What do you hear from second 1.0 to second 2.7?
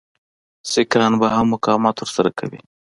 به هم مقاومت ورسره کوي.